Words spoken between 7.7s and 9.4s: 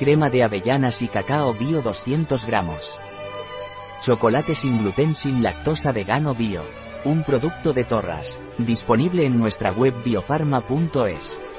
de Torras. Disponible en